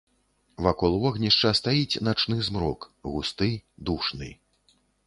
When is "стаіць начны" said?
1.61-2.41